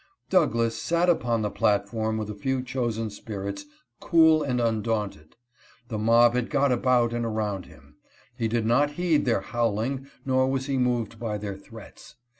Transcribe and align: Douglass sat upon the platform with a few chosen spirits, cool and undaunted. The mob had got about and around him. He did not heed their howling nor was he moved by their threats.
Douglass 0.31 0.75
sat 0.81 1.09
upon 1.09 1.43
the 1.43 1.51
platform 1.51 2.17
with 2.17 2.27
a 2.27 2.33
few 2.33 2.63
chosen 2.63 3.11
spirits, 3.11 3.65
cool 3.99 4.41
and 4.41 4.59
undaunted. 4.59 5.35
The 5.89 5.99
mob 5.99 6.33
had 6.33 6.49
got 6.49 6.71
about 6.71 7.13
and 7.13 7.23
around 7.23 7.67
him. 7.67 7.97
He 8.35 8.47
did 8.47 8.65
not 8.65 8.93
heed 8.93 9.25
their 9.25 9.41
howling 9.41 10.07
nor 10.25 10.49
was 10.49 10.65
he 10.65 10.79
moved 10.79 11.19
by 11.19 11.37
their 11.37 11.55
threats. 11.55 12.15